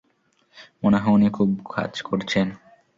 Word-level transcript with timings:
মনে 0.83 0.97
হয় 0.97 1.13
উনি 1.13 1.27
খুব 1.29 1.49
কাজ 1.73 1.93
করছেন। 2.01 2.47